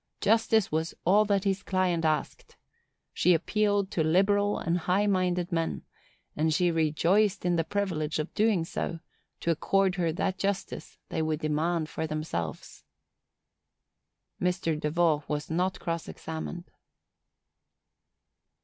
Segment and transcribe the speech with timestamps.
[0.19, 2.55] Justice was all that his client asked.
[3.13, 8.65] She appealed to liberal and high minded men,—and she rejoiced in the privilege of doing
[8.65, 12.83] so,—to accord her that justice they would demand for themselves.
[14.41, 14.75] Mr.
[14.79, 16.71] Deveaux was not cross examined.